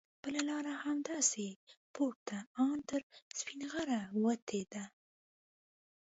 [0.23, 1.47] بله لاره همداسې
[1.95, 3.01] پورته ان تر
[3.39, 4.83] سپینغره وتې ده.